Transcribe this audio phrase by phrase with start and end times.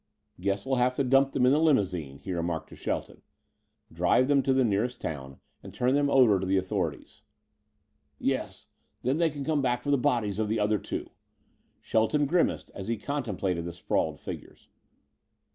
[0.39, 3.21] "Guess we'll have to dump them in the limousine," he remarked to Shelton.
[3.93, 7.21] "Drive them to the nearest town and turn them over to the authorities."
[8.17, 8.65] "Yes.
[9.03, 11.11] Then they can come back for the bodies of the other two."
[11.81, 14.69] Shelton grimaced as he contemplated the sprawled figures.